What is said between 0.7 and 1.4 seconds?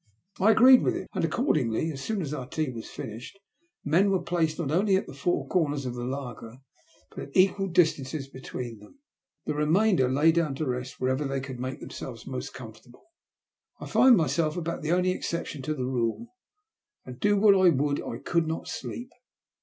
with him; and,